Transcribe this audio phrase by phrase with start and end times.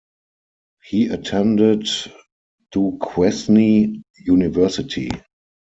[0.83, 1.87] He attended
[2.71, 5.11] Duquesne University.